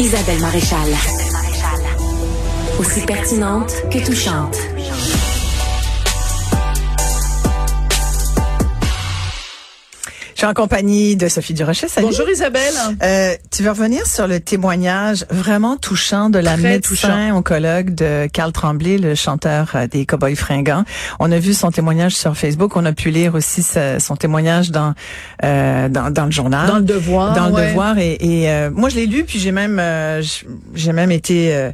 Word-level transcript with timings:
Isabelle 0.00 0.40
Maréchal. 0.40 0.88
Aussi 2.78 3.02
pertinente 3.02 3.74
que 3.92 3.98
touchante. 3.98 4.56
Je 10.40 10.46
suis 10.46 10.50
en 10.50 10.54
compagnie 10.54 11.16
de 11.16 11.28
Sophie 11.28 11.52
Durocher. 11.52 11.86
Salut. 11.86 12.06
Bonjour 12.06 12.26
Isabelle. 12.30 12.72
Euh, 13.02 13.34
tu 13.50 13.62
veux 13.62 13.68
revenir 13.68 14.06
sur 14.06 14.26
le 14.26 14.40
témoignage 14.40 15.26
vraiment 15.28 15.76
touchant 15.76 16.30
de 16.30 16.38
la 16.38 16.54
Très 16.54 16.62
médecin 16.62 16.88
touchant. 16.88 17.36
oncologue 17.36 17.94
de 17.94 18.26
Carl 18.32 18.50
Tremblay, 18.50 18.96
le 18.96 19.14
chanteur 19.14 19.72
euh, 19.74 19.86
des 19.86 20.06
Cowboys 20.06 20.34
fringants. 20.36 20.84
On 21.18 21.30
a 21.30 21.38
vu 21.38 21.52
son 21.52 21.70
témoignage 21.70 22.16
sur 22.16 22.34
Facebook. 22.38 22.74
On 22.74 22.86
a 22.86 22.92
pu 22.92 23.10
lire 23.10 23.34
aussi 23.34 23.62
sa- 23.62 24.00
son 24.00 24.16
témoignage 24.16 24.70
dans, 24.70 24.94
euh, 25.44 25.90
dans 25.90 26.10
dans 26.10 26.24
le 26.24 26.30
journal. 26.30 26.66
Dans 26.66 26.76
le 26.78 26.84
devoir. 26.84 27.34
dans 27.36 27.54
le 27.54 27.62
devoir 27.66 27.98
et, 27.98 28.16
et, 28.20 28.48
euh, 28.50 28.70
moi 28.70 28.88
je 28.88 28.94
l'ai 28.96 29.04
lu 29.06 29.24
puis 29.24 29.38
j'ai 29.38 29.52
même 29.52 29.78
euh, 29.78 30.22
j'ai 30.74 30.92
même 30.94 31.10
été 31.10 31.70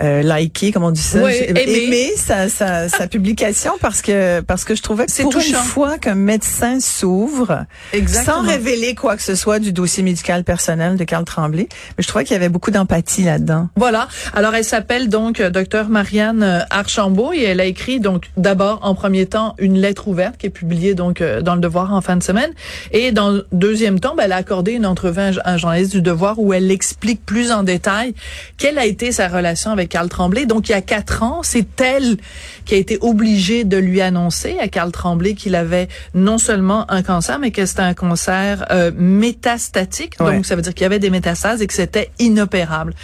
euh, 0.00 0.04
euh, 0.04 0.22
liké 0.22 0.72
comme 0.72 0.84
on 0.84 0.90
dit 0.90 1.00
ça 1.00 1.18
aimé. 1.32 1.62
aimé 1.66 2.12
sa, 2.16 2.48
sa, 2.48 2.88
sa 2.88 3.06
publication 3.06 3.72
parce 3.80 4.02
que 4.02 4.40
parce 4.40 4.64
que 4.64 4.74
je 4.74 4.82
trouvais 4.82 5.06
que 5.06 5.12
C'est 5.12 5.22
pour 5.22 5.36
une 5.36 5.54
fois 5.54 5.98
qu'un 5.98 6.14
médecin 6.14 6.80
s'ouvre 6.80 7.64
Exactement. 7.92 8.42
sans 8.42 8.48
révéler 8.48 8.94
quoi 8.94 9.16
que 9.16 9.22
ce 9.22 9.34
soit 9.34 9.58
du 9.58 9.72
dossier 9.72 10.02
médical 10.02 10.44
personnel 10.44 10.96
de 10.96 11.04
Carl 11.04 11.24
Tremblay 11.24 11.68
mais 11.96 12.02
je 12.02 12.08
trouvais 12.08 12.24
qu'il 12.24 12.34
y 12.34 12.36
avait 12.36 12.48
beaucoup 12.48 12.70
d'empathie 12.70 13.22
là-dedans 13.24 13.68
Voilà. 13.76 14.08
Alors 14.34 14.54
elle 14.54 14.64
s'appelle 14.64 15.08
donc 15.08 15.40
euh, 15.40 15.50
docteur 15.50 15.88
Marianne 15.88 16.42
euh, 16.42 16.60
Archambault 16.70 17.32
et 17.32 17.42
elle 17.42 17.60
a 17.60 17.64
écrit 17.64 18.00
donc 18.00 18.30
d'abord 18.36 18.80
en 18.82 18.94
premier 18.94 19.26
temps 19.26 19.54
une 19.58 19.78
lettre 19.78 20.08
ouverte 20.08 20.36
qui 20.36 20.46
est 20.46 20.50
publiée 20.50 20.94
donc 20.94 21.20
euh, 21.20 21.40
dans 21.40 21.54
le 21.54 21.60
Devoir 21.60 21.92
en 21.92 22.00
fin 22.00 22.16
de 22.16 22.22
semaine 22.22 22.50
et 22.92 23.12
dans 23.12 23.30
le 23.30 23.46
deuxième 23.52 24.00
temps 24.00 24.14
ben, 24.16 24.24
elle 24.24 24.32
a 24.32 24.36
accordé 24.36 24.72
une 24.72 24.86
entrevue 24.86 25.20
à 25.20 25.52
un 25.52 25.56
journaliste 25.56 25.92
du 25.92 26.02
Devoir 26.02 26.38
où 26.38 26.52
elle 26.52 26.70
explique 26.70 27.24
plus 27.24 27.52
en 27.52 27.62
détail 27.62 28.14
quelle 28.58 28.78
a 28.78 28.86
été 28.86 29.12
sa 29.12 29.28
relation 29.28 29.70
avec 29.70 29.83
Carl 29.86 30.08
Tremblay. 30.08 30.46
Donc 30.46 30.68
il 30.68 30.72
y 30.72 30.74
a 30.74 30.80
quatre 30.80 31.22
ans, 31.22 31.40
c'est 31.42 31.80
elle 31.80 32.16
qui 32.64 32.74
a 32.74 32.78
été 32.78 32.98
obligée 33.00 33.64
de 33.64 33.76
lui 33.76 34.00
annoncer 34.00 34.56
à 34.60 34.68
Carl 34.68 34.92
Tremblay 34.92 35.34
qu'il 35.34 35.54
avait 35.54 35.88
non 36.14 36.38
seulement 36.38 36.90
un 36.90 37.02
cancer 37.02 37.38
mais 37.38 37.50
que 37.50 37.66
c'était 37.66 37.82
un 37.82 37.94
cancer 37.94 38.66
euh, 38.70 38.90
métastatique. 38.96 40.14
Ouais. 40.20 40.36
Donc 40.36 40.46
ça 40.46 40.56
veut 40.56 40.62
dire 40.62 40.74
qu'il 40.74 40.82
y 40.82 40.86
avait 40.86 40.98
des 40.98 41.10
métastases 41.10 41.62
et 41.62 41.66
que 41.66 41.74
c'était 41.74 42.10
inopérable. 42.18 42.94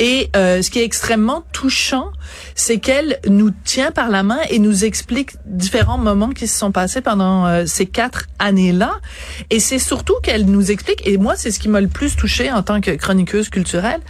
Et 0.00 0.30
euh, 0.34 0.62
ce 0.62 0.70
qui 0.70 0.80
est 0.80 0.84
extrêmement 0.84 1.44
touchant, 1.52 2.10
c'est 2.54 2.78
qu'elle 2.78 3.20
nous 3.28 3.50
tient 3.50 3.90
par 3.90 4.08
la 4.08 4.22
main 4.22 4.38
et 4.48 4.58
nous 4.58 4.86
explique 4.86 5.32
différents 5.44 5.98
moments 5.98 6.30
qui 6.30 6.46
se 6.48 6.58
sont 6.58 6.72
passés 6.72 7.02
pendant 7.02 7.46
euh, 7.46 7.66
ces 7.66 7.84
quatre 7.84 8.24
années-là. 8.38 8.98
Et 9.50 9.60
c'est 9.60 9.78
surtout 9.78 10.14
qu'elle 10.22 10.46
nous 10.46 10.70
explique, 10.70 11.06
et 11.06 11.18
moi 11.18 11.36
c'est 11.36 11.50
ce 11.50 11.60
qui 11.60 11.68
m'a 11.68 11.82
le 11.82 11.88
plus 11.88 12.16
touché 12.16 12.50
en 12.50 12.62
tant 12.62 12.80
que 12.80 12.92
chroniqueuse 12.92 13.50
culturelle, 13.50 14.00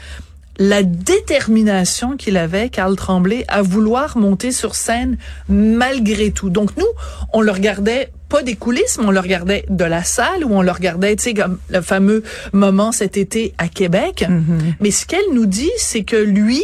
la 0.62 0.83
détermination 0.83 2.16
qu'il 2.19 2.36
avait, 2.36 2.69
Carl 2.69 2.94
Tremblay, 2.94 3.44
à 3.48 3.62
vouloir 3.62 4.19
monter 4.19 4.53
sur 4.53 4.75
scène 4.75 5.17
malgré 5.48 6.33
tout. 6.33 6.50
Donc 6.50 6.77
nous, 6.77 6.86
on 7.33 7.41
le 7.41 7.50
regardait 7.50 8.12
pas 8.28 8.42
des 8.42 8.56
coulisses, 8.56 8.98
mais 9.00 9.06
on 9.06 9.11
le 9.11 9.20
regardait 9.20 9.64
de 9.70 9.84
la 9.84 10.05
salle 10.05 10.44
ou 10.44 10.52
on 10.55 10.61
le 10.62 10.70
regardait, 10.70 11.17
tu 11.17 11.22
sais, 11.22 11.34
comme 11.34 11.58
le 11.70 11.80
fameux 11.80 12.22
moment 12.52 12.92
cet 12.92 13.17
été 13.17 13.55
à 13.58 13.69
Québec. 13.69 14.27
Mais 14.80 14.91
ce 14.91 15.06
qu'elle 15.06 15.33
nous 15.33 15.47
dit, 15.47 15.70
c'est 15.78 16.05
que 16.05 16.17
lui, 16.17 16.62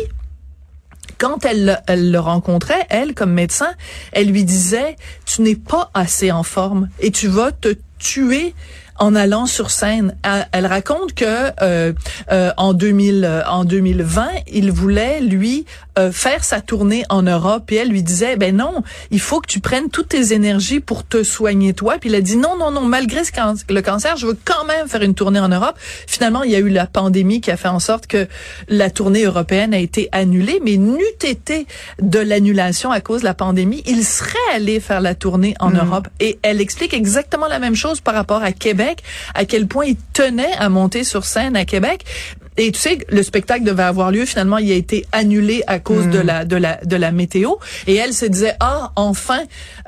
quand 1.19 1.45
elle, 1.47 1.65
le- 1.65 1.77
elle 1.87 2.13
le 2.13 2.21
rencontrait, 2.21 2.85
elle, 2.91 3.15
comme 3.15 3.33
médecin, 3.33 3.71
elle 4.13 4.29
lui 4.29 4.45
disait, 4.45 4.97
tu 5.25 5.41
n'es 5.43 5.57
pas 5.57 5.91
assez 5.95 6.31
en 6.31 6.43
forme 6.43 6.91
et 7.01 7.11
tu 7.11 7.29
vas 7.29 7.51
te 7.51 7.75
tuer 7.99 8.55
en 8.99 9.15
allant 9.15 9.47
sur 9.47 9.71
scène. 9.71 10.17
Elle, 10.53 10.67
raconte 10.67 11.15
que 11.15 11.51
euh, 11.63 11.93
euh, 12.33 12.51
en 12.57 12.73
2000, 12.73 13.25
euh, 13.25 13.43
en 13.47 13.65
2020, 13.65 14.29
il 14.53 14.73
voulait 14.73 15.21
lui 15.21 15.65
euh, 15.99 16.13
faire 16.13 16.45
sa 16.45 16.61
tournée 16.61 17.05
en 17.09 17.23
Europe 17.23 17.71
et 17.73 17.77
elle 17.77 17.89
lui 17.89 18.03
disait 18.03 18.37
ben 18.37 18.57
non, 18.57 18.83
il 19.11 19.21
faut 19.21 19.41
que 19.41 19.47
tu 19.49 19.61
prennes 19.61 19.89
toutes 19.91 20.09
tes 20.09 20.33
énergies 20.33 20.81
pour 20.81 21.07
te 21.07 21.23
soigner 21.23 21.73
toi. 21.73 21.97
Puis 22.01 22.11
il 22.11 22.15
a 22.15 22.21
dit 22.21 22.37
non 22.37 22.57
non 22.59 22.71
non, 22.71 22.83
malgré 22.83 23.25
ce 23.25 23.33
can- 23.33 23.55
le 23.69 23.81
cancer, 23.83 24.17
je 24.17 24.27
veux 24.27 24.39
quand 24.45 24.65
même 24.67 24.89
faire 24.89 25.03
une 25.03 25.15
tournée 25.15 25.41
en 25.41 25.49
Europe. 25.49 25.77
Finalement, 26.07 26.43
il 26.43 26.51
y 26.51 26.57
a 26.57 26.59
eu 26.59 26.69
la 26.69 26.87
pandémie 26.87 27.41
qui 27.41 27.51
a 27.51 27.57
fait 27.57 27.69
en 27.69 27.81
sorte 27.81 28.07
que 28.07 28.27
la 28.69 28.91
tournée 28.91 29.25
européenne 29.25 29.73
a 29.75 29.79
été 29.79 30.09
annulée, 30.13 30.61
mais 30.65 30.77
n'eût 30.77 31.03
été 31.25 31.67
de 32.01 32.19
l'annulation 32.19 32.91
à 32.91 33.01
cause 33.01 33.21
de 33.21 33.25
la 33.27 33.35
pandémie, 33.35 33.83
il 33.87 34.05
serait 34.05 34.37
allé 34.55 34.81
faire 34.81 35.01
la 35.01 35.15
tournée 35.15 35.55
en 35.61 35.71
Europe. 35.71 36.09
Et 36.21 36.39
elle 36.43 36.61
explique 36.61 36.93
exactement 36.95 37.47
la 37.49 37.59
même 37.59 37.75
chose 37.75 38.01
par 38.01 38.15
rapport 38.15 38.43
à 38.43 38.53
Québec, 38.53 38.86
à 39.35 39.45
quel 39.45 39.67
point 39.67 39.87
il 39.87 39.97
tenait 40.13 40.53
à 40.59 40.69
monter 40.69 41.05
sur 41.05 41.25
scène 41.25 41.57
à 41.57 41.65
Québec. 41.65 42.05
Et 42.59 42.73
tu 42.73 42.79
sais, 42.81 42.97
le 43.11 43.23
spectacle 43.23 43.65
devait 43.65 43.83
avoir 43.83 44.11
lieu. 44.11 44.25
Finalement, 44.25 44.57
il 44.57 44.73
a 44.73 44.75
été 44.77 45.05
annulé 45.13 45.63
à 45.67 45.79
cause 45.79 46.07
de 46.09 46.19
la 46.19 46.47
de 46.47 46.57
la 46.57 46.79
de 46.83 46.97
la 46.97 47.13
météo. 47.13 47.51
Et 47.87 47.97
elle 47.97 48.15
se 48.15 48.25
disait 48.25 48.55
ah 48.61 48.93
enfin 48.97 49.41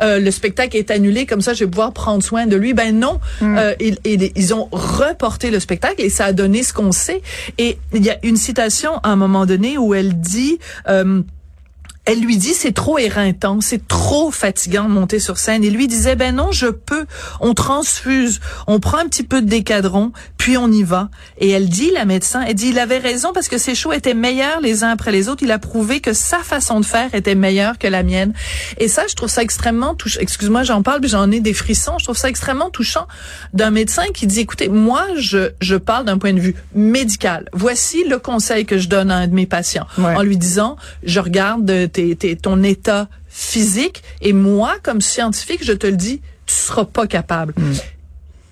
euh, 0.02 0.18
le 0.20 0.30
spectacle 0.30 0.76
est 0.76 0.90
annulé 0.90 1.24
comme 1.24 1.40
ça 1.40 1.54
je 1.54 1.64
vais 1.64 1.70
pouvoir 1.70 1.94
prendre 1.94 2.22
soin 2.22 2.46
de 2.46 2.56
lui. 2.56 2.74
Ben 2.74 2.92
non, 2.98 3.20
Euh, 3.42 3.74
ils, 3.80 3.96
ils 4.04 4.32
ils 4.36 4.52
ont 4.52 4.68
reporté 4.70 5.50
le 5.50 5.60
spectacle 5.60 6.02
et 6.02 6.10
ça 6.10 6.26
a 6.26 6.32
donné 6.34 6.62
ce 6.62 6.74
qu'on 6.74 6.92
sait. 6.92 7.22
Et 7.56 7.78
il 7.94 8.04
y 8.04 8.10
a 8.10 8.18
une 8.22 8.36
citation 8.36 8.98
à 9.02 9.08
un 9.08 9.16
moment 9.16 9.46
donné 9.46 9.78
où 9.78 9.94
elle 9.94 10.20
dit 10.20 10.58
euh, 10.90 11.22
elle 12.08 12.20
lui 12.20 12.36
dit 12.38 12.54
c'est 12.54 12.72
trop 12.72 12.98
éreintant, 12.98 13.60
c'est 13.60 13.86
trop 13.86 14.30
fatigant 14.30 14.84
de 14.84 14.90
monter 14.90 15.20
sur 15.20 15.38
scène. 15.38 15.62
Et 15.62 15.70
lui 15.70 15.86
disait 15.86 16.16
ben 16.16 16.34
non, 16.34 16.50
je 16.52 16.66
peux. 16.66 17.06
On 17.40 17.54
transfuse, 17.54 18.40
on 18.66 18.80
prend 18.80 18.98
un 18.98 19.04
petit 19.06 19.22
peu 19.22 19.42
de 19.42 19.46
décadron, 19.46 20.12
puis 20.38 20.56
on 20.56 20.72
y 20.72 20.82
va. 20.82 21.10
Et 21.38 21.50
elle 21.50 21.68
dit 21.68 21.90
la 21.92 22.04
médecin, 22.04 22.42
elle 22.46 22.54
dit 22.54 22.68
il 22.70 22.78
avait 22.78 22.98
raison 22.98 23.32
parce 23.32 23.48
que 23.48 23.58
ses 23.58 23.74
shows 23.74 23.92
étaient 23.92 24.14
meilleurs 24.14 24.60
les 24.60 24.82
uns 24.84 24.88
après 24.90 25.12
les 25.12 25.28
autres. 25.28 25.42
Il 25.42 25.52
a 25.52 25.58
prouvé 25.58 26.00
que 26.00 26.12
sa 26.12 26.38
façon 26.38 26.80
de 26.80 26.84
faire 26.86 27.14
était 27.14 27.34
meilleure 27.34 27.78
que 27.78 27.86
la 27.86 28.02
mienne. 28.02 28.32
Et 28.78 28.88
ça, 28.88 29.04
je 29.08 29.14
trouve 29.14 29.28
ça 29.28 29.42
extrêmement 29.42 29.94
touchant. 29.94 30.20
Excuse-moi, 30.20 30.62
j'en 30.62 30.82
parle, 30.82 31.00
puis 31.00 31.10
j'en 31.10 31.30
ai 31.30 31.40
des 31.40 31.52
frissons. 31.54 31.98
Je 31.98 32.04
trouve 32.04 32.16
ça 32.16 32.28
extrêmement 32.28 32.70
touchant 32.70 33.06
d'un 33.52 33.70
médecin 33.70 34.04
qui 34.14 34.26
dit 34.26 34.40
écoutez, 34.40 34.68
moi 34.68 35.04
je 35.18 35.50
je 35.60 35.76
parle 35.76 36.04
d'un 36.06 36.18
point 36.18 36.32
de 36.32 36.40
vue 36.40 36.54
médical. 36.74 37.48
Voici 37.52 38.04
le 38.08 38.18
conseil 38.18 38.64
que 38.64 38.78
je 38.78 38.88
donne 38.88 39.10
à 39.10 39.16
un 39.16 39.26
de 39.26 39.34
mes 39.34 39.46
patients 39.46 39.86
Ouais. 39.98 40.14
en 40.16 40.22
lui 40.22 40.36
disant 40.36 40.76
je 41.02 41.20
regarde 41.20 41.68
euh, 41.70 41.86
tes, 41.98 42.14
tes- 42.16 42.36
ton 42.36 42.62
état 42.62 43.08
physique 43.28 44.02
et 44.20 44.32
moi 44.32 44.76
comme 44.82 45.00
scientifique 45.00 45.64
je 45.64 45.72
te 45.72 45.86
le 45.86 45.96
dis 45.96 46.20
tu 46.46 46.54
seras 46.54 46.84
pas 46.84 47.06
capable 47.06 47.54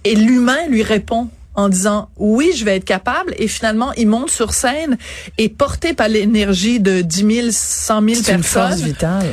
et 0.04 0.14
l'humain 0.16 0.66
lui 0.68 0.82
répond 0.82 1.28
en 1.54 1.68
disant 1.70 2.10
oui, 2.18 2.52
je 2.54 2.66
vais 2.66 2.76
être 2.76 2.84
capable. 2.84 3.32
Et 3.38 3.48
finalement, 3.48 3.90
il 3.94 4.08
monte 4.08 4.30
sur 4.30 4.52
scène 4.52 4.98
et 5.38 5.48
porté 5.48 5.94
par 5.94 6.06
l'énergie 6.08 6.80
de 6.80 7.00
10 7.00 7.34
000, 7.34 7.48
100 7.50 8.02
000 8.08 8.20
c'est 8.22 8.34
une 8.34 8.42
force 8.42 8.68
personnes. 8.72 8.84
vitale 8.86 9.26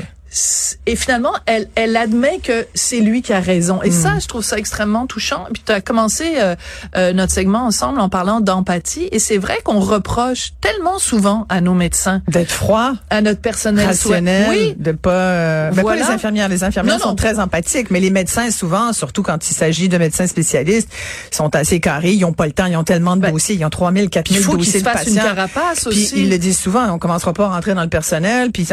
Et 0.87 0.95
finalement, 0.95 1.33
elle, 1.45 1.67
elle 1.75 1.95
admet 1.95 2.39
que 2.39 2.65
c'est 2.73 2.99
lui 2.99 3.21
qui 3.21 3.33
a 3.33 3.39
raison. 3.39 3.81
Et 3.83 3.91
ça, 3.91 4.17
je 4.19 4.27
trouve 4.27 4.43
ça 4.43 4.57
extrêmement 4.57 5.05
touchant. 5.05 5.45
Puis 5.53 5.61
tu 5.65 5.71
as 5.71 5.79
commencé 5.81 6.23
euh, 6.37 6.55
euh, 6.95 7.13
notre 7.13 7.31
segment 7.33 7.65
ensemble 7.65 7.99
en 7.99 8.09
parlant 8.09 8.41
d'empathie. 8.41 9.07
Et 9.11 9.19
c'est 9.19 9.37
vrai 9.37 9.59
qu'on 9.63 9.79
reproche 9.79 10.53
tellement 10.59 10.97
souvent 10.97 11.45
à 11.49 11.61
nos 11.61 11.75
médecins, 11.75 12.21
d'être 12.27 12.51
froid 12.51 12.93
à 13.11 13.21
notre 13.21 13.41
personnel 13.41 13.85
rationnel. 13.85 14.47
Oui, 14.49 14.75
de 14.77 14.91
pas, 14.91 15.11
euh, 15.11 15.71
ben, 15.71 15.81
Voilà. 15.83 16.01
pas 16.01 16.07
les 16.07 16.15
infirmières. 16.15 16.49
Les 16.49 16.63
infirmières 16.63 16.95
Non, 16.95 16.99
sont 17.03 17.09
non. 17.09 17.15
très 17.15 17.39
empathiques, 17.39 17.91
mais 17.91 17.99
les 17.99 18.09
médecins 18.09 18.49
souvent, 18.49 18.91
surtout 18.91 19.21
quand 19.21 19.47
il 19.49 19.53
s'agit 19.53 19.87
de 19.89 19.97
médecins 19.99 20.25
spécialistes, 20.27 20.89
sont 21.29 21.55
assez 21.55 21.79
carrés. 21.79 22.13
Ils 22.13 22.25
ont 22.25 22.33
pas 22.33 22.47
le 22.47 22.53
temps. 22.53 22.65
Ils 22.65 22.75
ont 22.77 22.83
tellement 22.83 23.15
de 23.15 23.21
Ben, 23.21 23.31
dossiers. 23.31 23.55
Ils 23.55 23.65
ont 23.65 23.69
3000, 23.69 24.09
4000 24.09 24.39
il 24.39 24.43
faut 24.43 24.51
qu'ils 24.53 24.59
dossiers 24.65 24.79
se 24.79 24.83
fassent 24.85 25.07
une 25.07 25.15
carapace 25.15 25.81
Puis 25.81 26.03
aussi. 26.05 26.13
ils 26.23 26.29
le 26.29 26.39
disent 26.39 26.57
souvent, 26.59 26.89
on 26.91 26.97
commencera 26.97 27.33
pas 27.33 27.45
à 27.45 27.49
rentrer 27.49 27.75
dans 27.75 27.83
le 27.83 27.89
personnel. 27.89 28.51
Puis, 28.51 28.67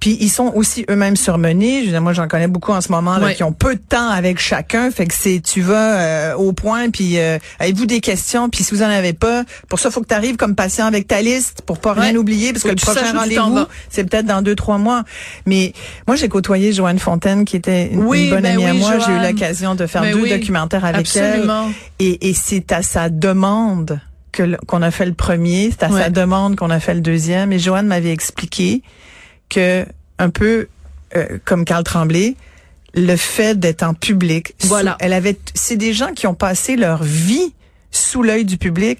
puis 0.00 0.16
ils 0.20 0.28
sont 0.30 0.50
aussi 0.56 0.84
eux-mêmes 0.90 1.03
surmenés. 1.14 1.80
Je 1.80 1.86
veux 1.86 1.90
dire, 1.92 2.00
moi, 2.00 2.12
j'en 2.12 2.26
connais 2.28 2.48
beaucoup 2.48 2.72
en 2.72 2.80
ce 2.80 2.90
moment 2.90 3.18
là, 3.18 3.34
qui 3.34 3.42
ont 3.42 3.52
peu 3.52 3.74
de 3.74 3.80
temps 3.80 4.08
avec 4.08 4.38
chacun. 4.38 4.90
Fait 4.90 5.06
que 5.06 5.14
c'est, 5.14 5.40
tu 5.40 5.60
vas 5.60 6.00
euh, 6.00 6.34
au 6.34 6.52
point. 6.52 6.90
Puis 6.90 7.18
euh, 7.18 7.38
avez-vous 7.58 7.86
des 7.86 8.00
questions? 8.00 8.48
Puis 8.48 8.64
si 8.64 8.74
vous 8.74 8.82
en 8.82 8.88
avez 8.88 9.12
pas, 9.12 9.44
pour 9.68 9.78
ça, 9.78 9.90
faut 9.90 10.00
que 10.00 10.08
tu 10.08 10.14
arrives 10.14 10.36
comme 10.36 10.54
patient 10.54 10.86
avec 10.86 11.06
ta 11.06 11.20
liste 11.22 11.62
pour 11.62 11.78
pas 11.78 11.92
rien 11.92 12.16
oublier, 12.16 12.52
parce 12.52 12.62
Faut 12.62 12.68
que 12.68 12.74
le 12.74 12.80
que 12.80 12.86
prochain 12.86 13.18
rendez-vous, 13.18 13.66
c'est 13.90 14.04
peut-être 14.04 14.26
dans 14.26 14.42
deux 14.42 14.54
trois 14.54 14.78
mois. 14.78 15.04
Mais 15.46 15.72
moi, 16.06 16.16
j'ai 16.16 16.28
côtoyé 16.28 16.72
Joanne 16.72 16.98
Fontaine, 16.98 17.44
qui 17.44 17.56
était 17.56 17.88
une, 17.92 18.04
Oui, 18.04 18.24
une 18.24 18.30
bonne 18.30 18.42
ben 18.42 18.54
amie 18.54 18.64
à 18.66 18.74
moi. 18.74 18.98
J'ai 19.04 19.12
eu 19.12 19.20
l'occasion 19.20 19.74
de 19.74 19.86
faire 19.86 20.02
Ben 20.02 20.14
deux 20.14 20.28
documentaires 20.28 20.84
avec 20.84 21.00
absolument. 21.00 21.68
elle. 22.00 22.06
Et, 22.06 22.30
et 22.30 22.34
c'est 22.34 22.72
à 22.72 22.82
sa 22.82 23.08
demande 23.08 24.00
qu'on 24.66 24.82
a 24.82 24.90
fait 24.90 25.06
le 25.06 25.14
premier, 25.14 25.70
c'est 25.70 25.84
à 25.84 25.90
sa 25.90 26.10
demande 26.10 26.56
qu'on 26.56 26.70
a 26.70 26.80
fait 26.80 26.94
le 26.94 27.00
deuxième. 27.00 27.52
Et 27.52 27.58
Joanne 27.58 27.86
m'avait 27.86 28.12
expliqué 28.12 28.82
que 29.48 29.86
un 30.18 30.30
peu 30.30 30.68
euh, 31.16 31.38
comme 31.44 31.64
Carl 31.64 31.84
Tremblay, 31.84 32.36
le 32.94 33.16
fait 33.16 33.58
d'être 33.58 33.82
en 33.82 33.94
public, 33.94 34.54
sous- 34.60 34.68
Voilà. 34.68 34.96
elle 35.00 35.12
avait, 35.12 35.36
c'est 35.54 35.76
des 35.76 35.92
gens 35.92 36.12
qui 36.12 36.26
ont 36.26 36.34
passé 36.34 36.76
leur 36.76 37.02
vie 37.02 37.52
sous 37.90 38.22
l'œil 38.24 38.44
du 38.44 38.56
public, 38.58 38.98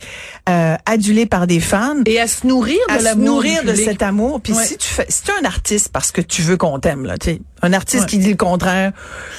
euh, 0.49 0.77
adulés 0.87 1.27
par 1.27 1.49
des 1.49 1.59
fans. 1.59 1.97
Et 2.07 2.21
à 2.21 2.29
se 2.29 2.47
nourrir 2.47 2.79
de 2.89 2.95
à 2.95 2.99
se 3.13 3.17
nourrir 3.17 3.65
de 3.65 3.75
cet 3.75 4.03
amour. 4.03 4.41
Puis 4.41 4.53
Ouais. 4.53 4.65
si 4.65 4.77
tu 4.77 4.87
fais, 4.87 5.05
si 5.09 5.23
tu 5.25 5.31
es 5.33 5.35
un 5.43 5.45
artiste 5.45 5.89
parce 5.93 6.13
que 6.13 6.21
tu 6.21 6.43
veux 6.43 6.57
qu'on 6.57 6.79
t'aime, 6.79 7.05
là, 7.05 7.19
tu 7.19 7.41
un 7.63 7.73
artiste 7.73 8.03
Ouais. 8.05 8.09
qui 8.09 8.19
dit 8.19 8.31
le 8.31 8.37
contraire, 8.37 8.93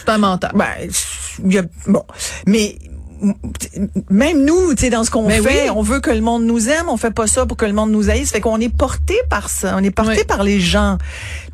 C'est 0.06 0.12
un 0.12 0.18
menteur. 0.18 0.52
ben, 0.54 0.68
y 1.50 1.58
a, 1.58 1.64
bon. 1.88 2.04
Mais 2.48 2.76
même 4.10 4.44
nous, 4.46 4.74
tu 4.76 4.82
sais, 4.84 4.90
dans 4.90 5.04
ce 5.04 5.12
qu'on 5.12 5.28
Mais 5.28 5.42
fait, 5.42 5.64
oui. 5.70 5.70
on 5.76 5.82
veut 5.82 6.00
que 6.00 6.12
le 6.12 6.22
monde 6.22 6.44
nous 6.46 6.70
aime, 6.70 6.88
on 6.90 6.98
fait 6.98 7.12
pas 7.12 7.28
ça 7.28 7.46
pour 7.46 7.58
que 7.58 7.66
le 7.66 7.74
monde 7.74 7.92
nous 7.92 8.10
haïsse. 8.10 8.32
Fait 8.32 8.42
qu'on 8.42 8.60
est 8.60 8.70
porté 8.76 9.16
par 9.30 9.50
ça, 9.50 9.76
on 9.78 9.84
est 9.84 9.92
porté 9.92 10.18
Oui. 10.20 10.24
par 10.28 10.44
les 10.44 10.60
gens. 10.60 10.98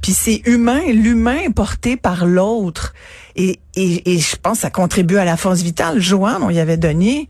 Puis 0.01 0.13
c'est 0.13 0.41
humain, 0.45 0.81
l'humain 0.87 1.37
est 1.45 1.53
porté 1.53 1.97
par 1.97 2.25
l'autre. 2.25 2.93
Et, 3.35 3.59
et, 3.75 4.13
et 4.13 4.19
je 4.19 4.35
pense 4.35 4.57
que 4.57 4.61
ça 4.63 4.69
contribue 4.69 5.17
à 5.17 5.25
la 5.25 5.37
force 5.37 5.61
vitale. 5.61 5.99
Joanne, 5.99 6.41
on 6.43 6.49
y 6.49 6.59
avait 6.59 6.77
donné, 6.77 7.29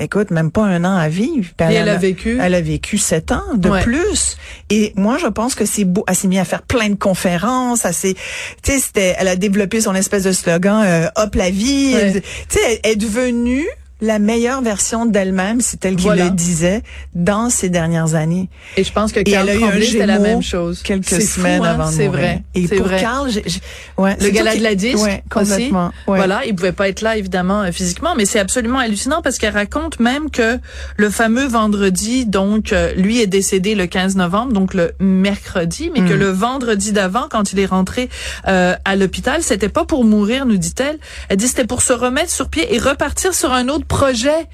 écoute, 0.00 0.30
même 0.30 0.50
pas 0.50 0.62
un 0.64 0.84
an 0.84 0.96
à 0.96 1.08
vivre. 1.08 1.48
Et 1.60 1.74
elle 1.74 1.88
a 1.88 1.96
vécu? 1.96 2.38
Elle 2.40 2.54
a 2.54 2.60
vécu 2.60 2.98
sept 2.98 3.32
ans 3.32 3.42
de 3.54 3.68
Ouais. 3.68 3.82
plus. 3.82 4.36
Et 4.70 4.92
moi, 4.96 5.18
je 5.18 5.26
pense 5.26 5.54
que 5.54 5.64
c'est 5.64 5.84
beau. 5.84 6.04
Elle 6.08 6.14
s'est 6.14 6.28
mise 6.28 6.38
à 6.38 6.44
faire 6.44 6.62
plein 6.62 6.88
de 6.90 6.94
conférences. 6.96 7.84
Elle 7.84 7.94
s'est, 7.94 8.14
tu 8.62 8.72
sais, 8.72 8.78
c'était, 8.78 9.14
elle 9.18 9.28
a 9.28 9.36
développé 9.36 9.80
son 9.80 9.94
espèce 9.94 10.24
de 10.24 10.32
slogan, 10.32 10.84
euh, 10.86 11.06
hop 11.16 11.34
la 11.34 11.50
vie. 11.50 11.94
Ouais. 11.94 12.12
Tu 12.48 12.58
sais, 12.58 12.80
elle 12.82 12.92
est 12.92 12.96
devenue 12.96 13.66
la 14.00 14.18
meilleure 14.18 14.62
version 14.62 15.06
d'elle-même, 15.06 15.60
c'est 15.60 15.84
elle 15.84 15.96
qui 15.96 16.04
Voilà. 16.04 16.24
le 16.26 16.30
disait, 16.30 16.82
dans 17.14 17.50
ces 17.50 17.68
dernières 17.68 18.14
années. 18.14 18.48
Et 18.76 18.84
je 18.84 18.92
pense 18.92 19.12
que 19.12 19.20
Carl 19.20 19.48
elle 19.48 19.56
a 19.56 19.58
eu 19.60 19.64
un 19.64 19.68
Tremblay, 19.68 19.86
c'était 19.86 20.06
la 20.06 20.18
même 20.18 20.42
chose. 20.42 20.82
quelques 20.82 21.08
fou, 21.08 21.20
semaines 21.20 21.64
hein? 21.64 21.70
avant 21.70 21.90
de 21.90 21.94
C'est 21.96 22.06
mourir. 22.06 22.20
vrai. 22.20 22.42
Et 22.54 22.68
pour 22.68 22.86
vrai. 22.86 23.00
Carl, 23.00 23.30
j'ai, 23.30 23.42
j'ai- 23.46 23.60
ouais, 23.96 24.16
Le 24.20 24.30
gala 24.30 24.56
de 24.56 24.62
la 24.62 24.74
disque 24.74 24.98
ouais, 25.04 25.22
aussi. 25.34 25.48
complètement. 25.48 25.86
Ouais. 26.06 26.16
Voilà, 26.18 26.44
il 26.46 26.54
pouvait 26.54 26.72
pas 26.72 26.88
être 26.88 27.00
là 27.00 27.16
évidemment 27.16 27.62
euh, 27.62 27.72
physiquement, 27.72 28.14
mais 28.16 28.24
c'est 28.24 28.38
absolument 28.38 28.78
hallucinant 28.78 29.20
parce 29.22 29.38
qu'elle 29.38 29.54
raconte 29.54 29.98
même 30.00 30.30
que 30.30 30.58
le 30.96 31.10
fameux 31.10 31.46
vendredi, 31.46 32.24
donc 32.26 32.72
euh, 32.72 32.92
lui 32.94 33.20
est 33.20 33.26
décédé 33.26 33.74
le 33.74 33.86
15 33.86 34.16
novembre, 34.16 34.52
donc 34.52 34.74
le 34.74 34.92
mercredi, 35.00 35.90
mais 35.94 36.00
que 36.08 36.14
Mm. 36.14 36.18
le 36.18 36.28
vendredi 36.30 36.92
d'avant, 36.92 37.26
quand 37.30 37.52
il 37.52 37.58
est 37.58 37.66
rentré 37.66 38.08
euh, 38.46 38.74
à 38.84 38.96
l'hôpital, 38.96 39.42
c'était 39.42 39.68
pas 39.68 39.84
pour 39.84 40.04
mourir, 40.04 40.46
nous 40.46 40.56
dit-elle. 40.56 40.98
Elle 41.28 41.36
dit 41.36 41.48
c'était 41.48 41.64
pour 41.66 41.82
se 41.82 41.92
remettre 41.92 42.30
sur 42.30 42.48
pied 42.48 42.74
et 42.74 42.78
repartir 42.78 43.34
sur 43.34 43.52
un 43.52 43.68
autre 43.68 43.84
projet. 43.88 44.46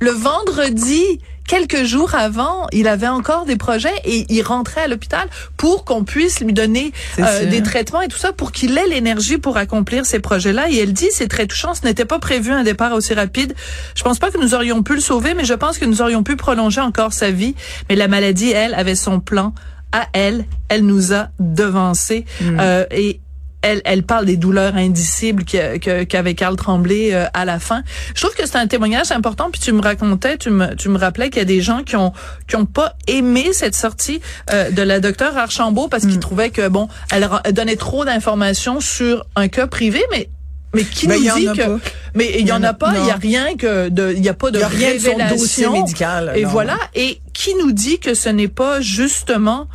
Le 0.00 0.10
vendredi, 0.10 1.02
quelques 1.48 1.82
jours 1.82 2.14
avant, 2.14 2.68
il 2.72 2.86
avait 2.86 3.08
encore 3.08 3.46
des 3.46 3.56
projets 3.56 3.94
et 4.04 4.26
il 4.28 4.42
rentrait 4.42 4.82
à 4.82 4.86
l'hôpital 4.86 5.26
pour 5.56 5.84
qu'on 5.84 6.04
puisse 6.04 6.40
lui 6.40 6.52
donner 6.52 6.92
euh, 7.18 7.46
des 7.46 7.62
traitements 7.62 8.02
et 8.02 8.08
tout 8.08 8.18
ça 8.18 8.32
pour 8.32 8.52
qu'il 8.52 8.78
ait 8.78 8.86
l'énergie 8.86 9.38
pour 9.38 9.56
accomplir 9.56 10.06
ces 10.06 10.20
projets-là. 10.20 10.70
Et 10.70 10.76
elle 10.76 10.92
dit, 10.92 11.08
c'est 11.10 11.26
très 11.26 11.46
touchant, 11.46 11.74
ce 11.74 11.84
n'était 11.84 12.04
pas 12.04 12.20
prévu 12.20 12.52
un 12.52 12.62
départ 12.62 12.92
aussi 12.92 13.14
rapide. 13.14 13.54
Je 13.96 14.04
pense 14.04 14.20
pas 14.20 14.30
que 14.30 14.38
nous 14.38 14.54
aurions 14.54 14.84
pu 14.84 14.94
le 14.94 15.00
sauver, 15.00 15.34
mais 15.34 15.44
je 15.44 15.54
pense 15.54 15.78
que 15.78 15.84
nous 15.86 16.00
aurions 16.02 16.22
pu 16.22 16.36
prolonger 16.36 16.80
encore 16.80 17.12
sa 17.12 17.30
vie. 17.30 17.56
Mais 17.88 17.96
la 17.96 18.06
maladie, 18.06 18.52
elle, 18.52 18.74
avait 18.74 18.94
son 18.94 19.18
plan 19.18 19.54
à 19.90 20.06
elle. 20.12 20.44
Elle 20.68 20.84
nous 20.84 21.14
a 21.14 21.28
devancés. 21.40 22.26
Euh, 22.42 22.84
et 22.90 23.20
elle, 23.62 23.82
elle 23.84 24.02
parle 24.04 24.24
des 24.24 24.36
douleurs 24.36 24.76
indicibles 24.76 25.44
que- 25.44 26.04
qu'avait 26.04 26.34
Carl 26.34 26.54
Tremblay 26.56 27.12
euh, 27.12 27.26
à 27.34 27.44
la 27.44 27.58
fin. 27.58 27.82
Je 28.14 28.20
trouve 28.22 28.34
que 28.34 28.46
c'est 28.46 28.56
un 28.56 28.66
témoignage 28.68 29.10
important. 29.10 29.50
Puis 29.50 29.60
tu 29.60 29.72
me 29.72 29.82
racontais, 29.82 30.38
tu 30.38 30.50
me, 30.50 30.74
tu 30.76 30.88
me 30.88 30.98
rappelais 30.98 31.28
qu'il 31.30 31.38
y 31.38 31.42
a 31.42 31.44
des 31.44 31.60
gens 31.60 31.82
qui 31.82 31.96
ont 31.96 32.12
qui 32.46 32.56
ont 32.56 32.66
pas 32.66 32.94
aimé 33.08 33.48
cette 33.52 33.74
sortie 33.74 34.20
euh, 34.52 34.70
de 34.70 34.82
la 34.82 35.00
docteure 35.00 35.36
Archambault 35.36 35.88
parce 35.88 36.06
qu'ils 36.06 36.20
trouvaient 36.20 36.50
que 36.50 36.68
bon, 36.68 36.88
elle, 37.10 37.28
donnait 37.52 37.76
trop 37.76 38.04
d'informations 38.04 38.80
sur 38.80 39.26
un 39.36 39.48
cas 39.48 39.66
privé, 39.66 40.02
mais 40.12 40.28
mais 40.74 40.84
qui 40.84 41.06
Ben, 41.06 41.16
y 41.18 41.24
nous 41.24 41.30
en 41.32 41.36
dit 41.36 41.48
a 41.48 41.52
que 41.54 41.62
pas. 41.62 41.78
mais 42.14 42.30
il 42.38 42.46
y 42.46 42.52
en 42.52 42.62
a 42.62 42.74
pas, 42.74 42.92
il 43.00 43.06
y 43.06 43.10
a 43.10 43.16
rien 43.16 43.56
que 43.56 43.88
de 43.88 44.12
il 44.14 44.22
y 44.22 44.28
a 44.28 44.34
pas 44.34 44.50
de 44.50 44.58
Il 44.58 44.60
y 44.60 44.64
a 44.64 44.68
rien 44.68 44.94
de 44.94 44.98
son 44.98 45.36
dossier 45.36 45.68
médical. 45.68 46.32
et 46.36 46.42
non. 46.44 46.50
voilà. 46.50 46.76
Et 46.94 47.20
qui 47.32 47.54
nous 47.54 47.72
dit 47.72 47.98
que 47.98 48.12
ce 48.14 48.28
n'est 48.28 48.48
pas 48.48 48.80
justement 48.82 49.66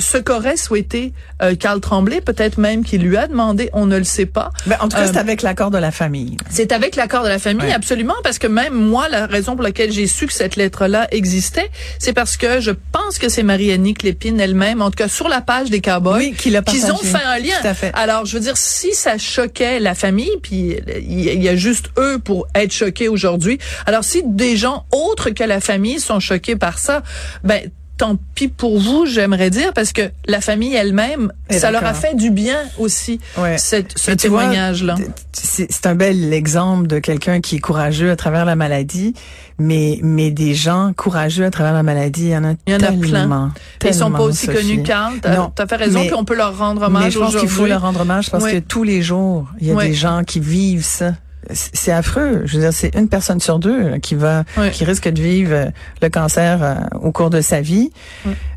ce 0.00 0.18
qu'aurait 0.18 0.56
souhaité 0.56 1.12
euh, 1.42 1.54
Carl 1.54 1.80
Tremblay, 1.80 2.20
peut-être 2.20 2.58
même 2.58 2.84
qu'il 2.84 3.02
lui 3.02 3.16
a 3.16 3.26
demandé, 3.28 3.70
on 3.72 3.86
ne 3.86 3.96
le 3.98 4.04
sait 4.04 4.26
pas. 4.26 4.50
Ben, 4.66 4.76
en 4.80 4.88
tout 4.88 4.96
cas, 4.96 5.04
Euh, 5.04 5.10
c'est 5.12 5.18
avec 5.18 5.42
l'accord 5.42 5.70
de 5.70 5.78
la 5.78 5.90
famille. 5.92 6.36
C'est 6.50 6.72
avec 6.72 6.96
l'accord 6.96 7.22
de 7.22 7.28
la 7.28 7.38
famille, 7.38 7.66
Ouais. 7.66 7.72
absolument, 7.72 8.14
parce 8.24 8.38
que 8.38 8.46
même 8.46 8.74
moi, 8.74 9.08
la 9.08 9.26
raison 9.26 9.54
pour 9.54 9.62
laquelle 9.62 9.92
j'ai 9.92 10.06
su 10.06 10.26
que 10.26 10.32
cette 10.32 10.56
lettre-là 10.56 11.06
existait, 11.12 11.70
c'est 11.98 12.12
parce 12.12 12.36
que 12.36 12.60
je 12.60 12.72
pense 12.92 13.18
que 13.18 13.28
c'est 13.28 13.42
Marie-Annick 13.42 14.02
Lépine 14.02 14.40
elle-même, 14.40 14.82
en 14.82 14.90
tout 14.90 14.96
cas 14.96 15.08
sur 15.08 15.28
la 15.28 15.40
page 15.40 15.70
des 15.70 15.80
Cowboys, 15.80 16.16
Oui, 16.18 16.34
qui 16.36 16.50
l'a 16.50 16.62
qu'ils 16.62 16.90
ont 16.92 16.96
fait 16.96 17.22
un 17.24 17.38
lien. 17.38 17.54
Tout 17.60 17.66
à 17.68 17.74
fait. 17.74 17.92
Alors, 17.94 18.24
je 18.26 18.34
veux 18.36 18.42
dire, 18.42 18.56
si 18.56 18.94
ça 18.94 19.18
choquait 19.18 19.78
la 19.80 19.94
famille, 19.94 20.30
puis 20.42 20.76
il 21.02 21.20
y, 21.20 21.28
il 21.30 21.42
y 21.42 21.48
a 21.48 21.56
juste 21.56 21.90
eux 21.98 22.18
pour 22.18 22.46
être 22.54 22.72
choqués 22.72 23.08
aujourd'hui. 23.08 23.58
Alors, 23.86 24.04
si 24.04 24.22
des 24.24 24.56
gens 24.56 24.86
autres 24.92 25.30
que 25.30 25.44
la 25.44 25.60
famille 25.60 26.00
sont 26.00 26.20
choqués 26.20 26.56
par 26.56 26.78
ça, 26.78 27.02
ben 27.44 27.60
tant 28.00 28.16
pis 28.34 28.48
pour 28.48 28.78
vous, 28.80 29.04
j'aimerais 29.04 29.50
dire, 29.50 29.74
parce 29.74 29.92
que 29.92 30.10
la 30.26 30.40
famille 30.40 30.74
elle-même, 30.74 31.32
Et 31.50 31.58
ça 31.58 31.70
leur 31.70 31.84
a 31.84 31.92
fait 31.92 32.14
du 32.16 32.30
bien 32.30 32.56
aussi, 32.78 33.20
Ouais. 33.36 33.58
cette, 33.58 33.98
ce 33.98 34.10
tu 34.12 34.16
témoignage-là. 34.16 34.94
C'est 35.32 35.86
un 35.86 35.94
bel 35.94 36.32
exemple 36.32 36.86
de 36.86 36.98
quelqu'un 36.98 37.40
qui 37.42 37.56
est 37.56 37.60
courageux 37.60 38.10
à 38.10 38.16
travers 38.16 38.44
la 38.46 38.56
maladie, 38.56 39.12
mais 39.58 39.98
mais 40.02 40.30
des 40.30 40.54
gens 40.54 40.92
courageux 40.96 41.44
à 41.44 41.50
travers 41.50 41.74
la 41.74 41.82
maladie, 41.82 42.24
il 42.24 42.30
y 42.30 42.36
en 42.36 42.44
a 42.44 42.52
Il 42.66 42.72
y 42.72 42.76
en 42.76 42.80
a 42.80 42.92
plein. 42.92 43.52
Ils 43.84 43.94
sont 43.94 44.10
pas 44.10 44.20
aussi 44.22 44.46
Sophie. 44.46 44.58
connus, 44.58 44.82
Carl. 44.82 45.14
Non, 45.36 45.52
as 45.58 45.66
fait 45.66 45.76
raison, 45.76 46.00
puis 46.00 46.14
on 46.14 46.24
peut 46.24 46.36
leur 46.36 46.56
rendre 46.56 46.82
hommage 46.82 47.12
je 47.12 47.18
pense 47.18 47.30
qu'il 47.36 47.40
faut 47.40 47.44
aujourd'hui. 47.64 47.70
leur 47.72 47.82
rendre 47.82 48.00
hommage 48.00 48.30
parce 48.30 48.44
Ouais. 48.44 48.54
que 48.54 48.58
tous 48.60 48.82
les 48.82 49.02
jours, 49.02 49.46
il 49.60 49.68
y 49.68 49.70
a 49.70 49.74
Ouais. 49.74 49.88
des 49.88 49.94
gens 49.94 50.22
qui 50.24 50.40
vivent 50.40 50.84
ça. 50.84 51.12
C'est 51.52 51.92
affreux. 51.92 52.42
Je 52.44 52.54
veux 52.56 52.62
dire, 52.62 52.72
c'est 52.72 52.94
une 52.94 53.08
personne 53.08 53.40
sur 53.40 53.58
deux 53.58 53.96
qui 53.98 54.14
va, 54.14 54.44
qui 54.72 54.84
risque 54.84 55.08
de 55.08 55.20
vivre 55.20 55.52
euh, 55.54 55.66
le 56.02 56.08
cancer 56.10 56.58
euh, 56.62 56.74
au 57.00 57.12
cours 57.12 57.30
de 57.30 57.40
sa 57.40 57.60
vie. 57.60 57.90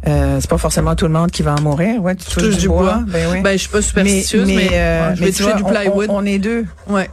Euh, 0.07 0.37
c'est 0.41 0.49
pas 0.49 0.57
forcément 0.57 0.95
tout 0.95 1.05
le 1.05 1.13
monde 1.13 1.31
qui 1.31 1.43
va 1.43 1.55
en 1.55 1.61
mourir. 1.61 2.01
Ouais, 2.03 2.15
tu 2.15 2.25
touches 2.25 2.43
touches 2.43 2.57
du 2.57 2.67
bois. 2.67 2.81
bois. 2.83 3.03
Ben 3.07 3.27
oui. 3.31 3.41
Ben, 3.41 3.53
je 3.53 3.57
suis 3.57 3.69
pas 3.69 3.81
superstitieuse, 3.81 4.47
mais, 4.47 4.69
euh, 4.73 5.09
ouais, 5.09 5.15
je 5.15 5.19
mais 5.21 5.25
vais 5.27 5.31
tu 5.31 5.43
toucher 5.43 5.57
vois, 5.57 5.71
du 5.71 5.77
plywood. 5.79 6.07
On, 6.09 6.17
on 6.17 6.25
est 6.25 6.39
deux. 6.39 6.65
ouais. 6.89 7.09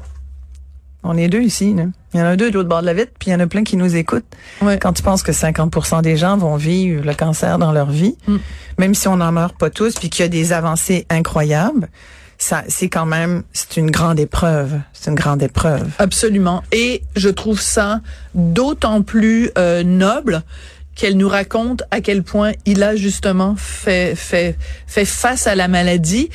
On 1.03 1.17
est 1.17 1.29
deux 1.29 1.41
ici. 1.41 1.73
Là. 1.73 1.85
Il 2.13 2.21
y 2.21 2.23
en 2.23 2.27
a 2.27 2.37
deux 2.37 2.51
de 2.51 2.55
l'autre 2.57 2.69
bord 2.69 2.83
de 2.83 2.87
la 2.87 2.93
vitre, 2.93 3.13
puis 3.19 3.31
il 3.31 3.33
y 3.33 3.35
en 3.35 3.41
a 3.41 3.47
plein 3.47 3.65
qui 3.65 3.79
nous 3.79 3.97
écoutent. 3.97 4.27
Ouais. 4.61 4.79
Quand 4.79 4.93
tu 4.93 5.03
penses 5.03 5.23
que 5.23 5.33
50% 5.33 6.03
des 6.03 6.19
gens 6.19 6.37
vont 6.37 6.57
vivre 6.57 7.03
le 7.07 7.15
cancer 7.15 7.59
dans 7.59 7.73
leur 7.73 7.91
vie, 7.91 8.17
Mm. 8.27 8.37
même 8.77 8.95
si 8.95 9.09
on 9.09 9.17
n'en 9.17 9.33
meurt 9.33 9.57
pas 9.57 9.71
tous, 9.71 9.95
puis 9.95 10.11
qu'il 10.11 10.25
y 10.25 10.27
a 10.27 10.29
des 10.29 10.53
avancées 10.53 11.07
incroyables, 11.09 11.89
ça, 12.41 12.65
c'est 12.69 12.89
quand 12.89 13.05
même, 13.05 13.43
c'est 13.53 13.77
une 13.77 13.91
grande 13.91 14.19
épreuve. 14.19 14.81
C'est 14.95 15.11
une 15.11 15.17
grande 15.17 15.43
épreuve. 15.43 15.91
Absolument. 15.99 16.63
Et 16.73 17.03
je 17.15 17.29
trouve 17.29 17.61
ça 17.61 18.01
d'autant 18.35 19.03
plus 19.03 19.51
euh, 19.59 19.83
noble 19.83 20.43
qu'elle 20.95 21.19
nous 21.19 21.29
raconte 21.29 21.83
à 21.91 22.01
quel 22.01 22.23
point 22.23 22.53
il 22.65 22.83
a 22.83 22.97
justement 22.97 23.57
fait 23.57 24.15
fait 24.15 24.57
fait 24.87 25.05
face 25.05 25.47
à 25.47 25.55
la 25.55 25.69
maladie. 25.69 26.31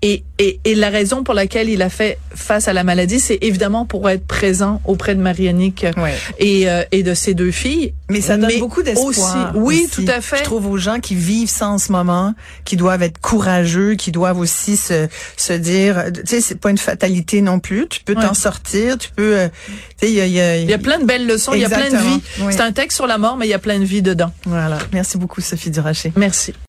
Et, 0.00 0.22
et, 0.38 0.60
et 0.64 0.76
la 0.76 0.90
raison 0.90 1.24
pour 1.24 1.34
laquelle 1.34 1.68
il 1.68 1.82
a 1.82 1.88
fait 1.90 2.18
face 2.32 2.68
à 2.68 2.72
la 2.72 2.84
maladie, 2.84 3.18
c'est 3.18 3.38
évidemment 3.42 3.84
pour 3.84 4.08
être 4.08 4.24
présent 4.24 4.80
auprès 4.84 5.16
de 5.16 5.20
Marianique 5.20 5.84
Ouais. 5.96 6.14
et, 6.38 6.70
euh, 6.70 6.84
et 6.92 7.02
de 7.02 7.14
ses 7.14 7.34
deux 7.34 7.50
filles. 7.50 7.94
Mais 8.08 8.20
ça 8.20 8.36
donne 8.36 8.46
Mais 8.48 8.58
beaucoup 8.58 8.84
d'espoir. 8.84 9.08
aussi- 9.08 9.58
oui, 9.58 9.82
aussi. 9.92 10.04
tout 10.04 10.10
à 10.10 10.20
fait. 10.20 10.38
Je 10.38 10.44
trouve 10.44 10.66
aux 10.66 10.78
gens 10.78 11.00
qui 11.00 11.16
vivent 11.16 11.48
ça 11.50 11.68
en 11.68 11.78
ce 11.78 11.90
moment, 11.90 12.34
qui 12.64 12.76
doivent 12.76 13.02
être 13.02 13.18
courageux, 13.20 13.94
qui 13.96 14.12
doivent 14.12 14.38
aussi 14.38 14.76
se, 14.76 15.08
se 15.36 15.52
dire, 15.52 16.04
tu 16.14 16.20
sais, 16.26 16.40
c'est 16.40 16.54
pas 16.60 16.70
une 16.70 16.78
fatalité 16.78 17.40
non 17.40 17.58
plus. 17.58 17.88
Tu 17.88 18.00
peux 18.04 18.14
Ouais. 18.14 18.22
t'en 18.24 18.34
sortir, 18.34 18.98
tu 18.98 19.10
peux, 19.16 19.36
euh, 19.36 19.48
tu 20.00 20.06
sais, 20.06 20.12
il 20.12 20.14
y 20.16 20.20
a, 20.20 20.26
y 20.26 20.40
a- 20.40 20.58
y 20.58 20.72
a 20.72 20.78
plein 20.78 21.00
de 21.00 21.04
belles 21.06 21.26
leçons, 21.26 21.52
il 21.54 21.60
y 21.60 21.64
a 21.64 21.68
plein 21.68 21.90
de 21.90 21.96
vie. 21.96 22.22
Oui. 22.42 22.52
C'est 22.52 22.60
un 22.60 22.70
texte 22.72 22.94
sur 22.96 23.08
la 23.08 23.18
mort, 23.18 23.36
mais 23.36 23.46
il 23.46 23.50
y 23.50 23.54
a 23.54 23.58
plein 23.58 23.80
de 23.80 23.84
vie 23.84 24.00
dedans. 24.00 24.30
Voilà. 24.46 24.78
Merci 24.92 25.18
beaucoup, 25.18 25.40
Sophie 25.40 25.70
Duracher. 25.70 26.12
Merci. 26.16 26.54